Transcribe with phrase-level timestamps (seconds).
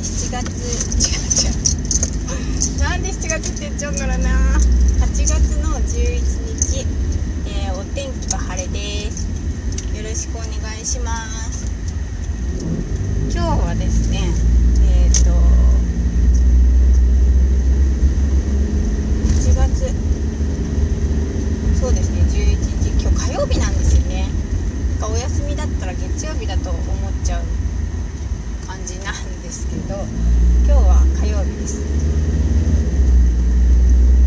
[0.00, 0.48] 7月。
[0.98, 2.80] 違う違う。
[2.80, 4.60] なんで7月って言っちゃうんだろうな。
[5.00, 6.20] 8月の11
[6.56, 6.86] 日、
[7.46, 9.26] えー、お天気は晴れです
[9.96, 10.48] よろしくお願
[10.80, 11.70] いします
[13.32, 14.20] 今日はですね
[14.82, 15.30] えっ、ー、と
[19.40, 19.92] 8月
[21.80, 24.28] そうですね11日今日火曜日なんですよね
[25.00, 26.84] なんかお休みだったら月曜日だと思っ
[27.24, 27.42] ちゃう
[28.66, 29.98] 感じなんですけど
[30.64, 31.82] 今日は火曜日です。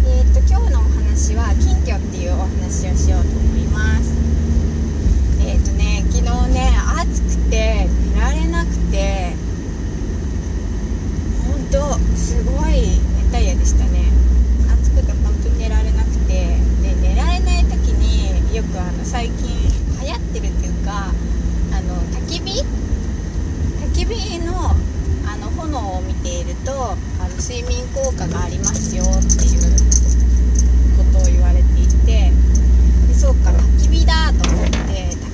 [0.03, 4.11] えー、っと今日のお話は金魚っていうお話をしようと思います
[5.39, 9.31] えー、っとね昨日ね暑くて寝られなくて
[11.47, 14.11] ほんとすごい熱帯夜でしたね
[14.75, 19.55] 暑くて本当に寝られなくてで寝られない時によくあの最近
[20.03, 21.15] 流行ってるっていうか
[21.71, 22.59] あの焚き火
[23.87, 24.75] 焚き火の
[25.25, 26.95] あの炎を見ているとあ
[27.27, 29.63] の睡眠効果がありますよっていう
[30.95, 32.31] ことを言われていて
[33.09, 34.77] でそうか焚き火だと思って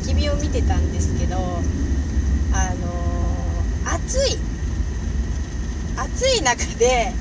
[0.01, 4.39] 焚き火を見てたんですけどあの暑い
[5.97, 7.13] 暑い中で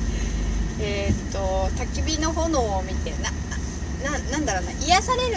[0.80, 1.39] えー、っと
[1.77, 3.30] 焚き火の炎を見てな
[4.11, 5.36] ななんだろうな癒される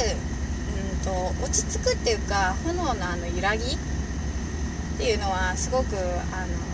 [0.96, 3.78] うんと落ち着くっていうか炎のあの揺らぎっ
[4.98, 6.71] ていうのはすごくあの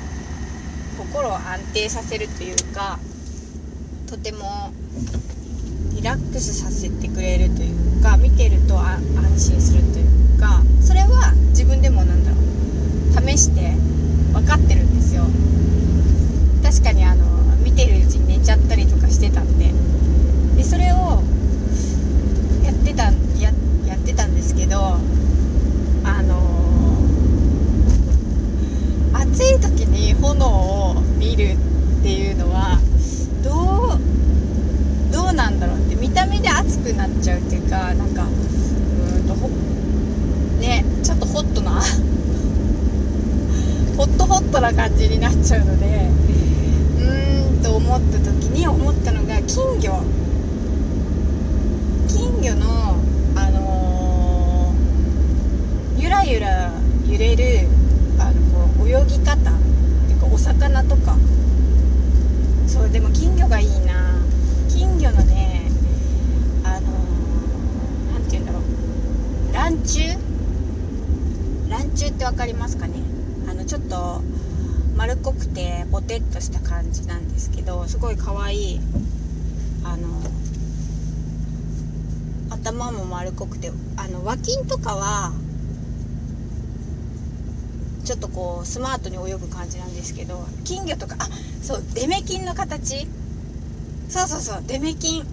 [0.98, 3.00] 心を安定させるというか
[4.08, 4.72] とても
[5.95, 9.02] リラックスさせてくれるというか見てると安
[9.38, 13.72] 心するというかそれは自分でもなんだろう試して
[14.34, 15.23] 分かってるんですよ。
[16.64, 17.25] 確かにあの
[17.58, 19.73] 見てるうちに寝ちゃったりとかしてたんで。
[20.56, 21.22] でそれを
[22.64, 23.52] やってたや
[23.86, 24.98] やってたんですけど
[26.03, 26.38] あの
[29.14, 32.80] 暑い時に炎を見るっていうのは
[33.44, 39.47] どうどうなんだろうって見た目で熱くなっちゃうっていうかなんかうんとほ
[40.59, 41.81] ねちょっとホットな
[43.97, 50.03] ホットホットな感じになっちゃうのでうーんと思った時に思ったのが金魚。
[52.08, 52.96] 金魚の
[53.36, 56.72] あのー、ゆらゆら
[57.08, 57.68] 揺れる
[58.20, 59.52] あのこう泳ぎ方。
[60.38, 61.18] お魚とか。
[62.68, 64.22] そうでも金魚がいいな。
[64.70, 65.64] 金魚のね
[66.64, 66.92] あの
[68.14, 68.62] 何、て言うんだろう。
[69.52, 72.94] ランチュランチュって分かりますかね？
[73.50, 74.22] あのちょっと
[74.96, 78.80] 丸っこくてボテッとした感じなんですけどすごい可愛い
[79.84, 80.08] あの
[82.52, 85.31] 頭も丸っこくてあの和金とかは
[88.07, 91.28] ちょっとこうスマートに泳ぐ感じなんですけど金魚とかあ
[91.62, 93.06] そうデメキンの形。
[94.07, 95.25] そうそうそうデメキン。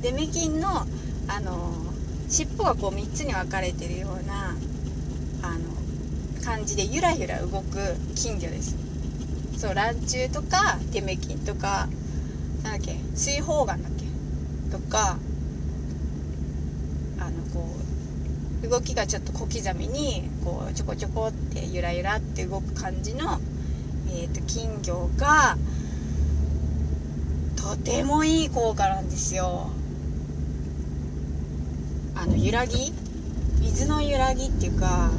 [0.00, 0.86] デメキンの
[1.28, 1.74] あの
[2.30, 4.56] 尻尾がこう3つに分かれてるような
[5.42, 7.76] あの感じでゆらゆら動く
[8.16, 8.76] 金魚です。
[9.58, 11.86] そうランチュウとかデメキンとか
[12.62, 14.04] なんだっけ水泡眼だっけ？
[14.72, 15.18] とか
[17.20, 17.84] あのこう
[18.68, 23.38] 動きがちょっと小刻みにこうちょこちょこってゆらゆらって動く感じの、
[24.08, 25.56] えーと、金魚が
[27.56, 29.70] とてもいい効果なんですよ。
[32.14, 32.92] あの揺らぎ？
[33.60, 35.10] 水の揺らぎっていうか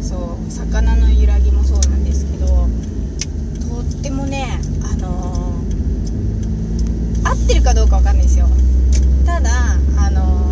[0.00, 4.60] そう魚の揺らぎもそうなんですけどとってもね
[4.92, 8.46] あのー、合ってるかどうかわかんないですよ。
[9.24, 9.50] ただ
[9.98, 10.45] あのー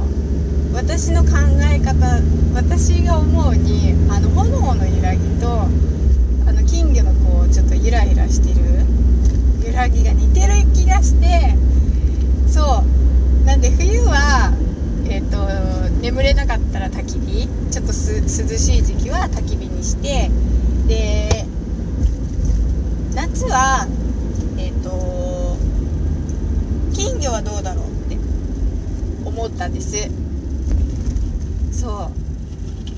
[0.75, 1.31] 私の考
[1.73, 2.21] え方
[2.55, 5.63] 私が思うにあの炎の揺らぎと
[6.49, 8.85] あの金魚のこうちょっとゆらゆらしてる
[9.67, 11.55] 揺らぎが似てる気がして
[12.49, 12.95] そう。
[13.45, 14.53] なんで冬は
[15.07, 17.95] えっ、ー、と眠れなかったら焚き火ちょっと涼
[18.59, 20.31] しい時期は焚き火にして
[20.89, 21.45] で
[23.15, 23.87] 夏は
[24.59, 25.57] えっ、ー、と
[26.95, 28.17] 金魚はどうだろうって
[29.25, 30.11] 思ったんです。
[31.85, 31.93] そう。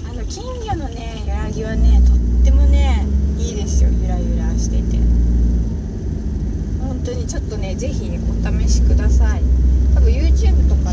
[0.09, 3.05] あの金魚のね揺らぎはねとってもね
[3.37, 3.91] いいですよ。
[3.91, 4.99] ゆらゆらしてて。
[6.79, 9.43] 本当にちょっとね是非お試しください。
[9.93, 10.93] 多分 YouTube とか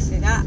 [0.00, 0.42] ですが、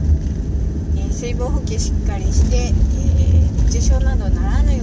[0.97, 4.82] えー、水分補給しっかりして、えー、熱中症などならぬよう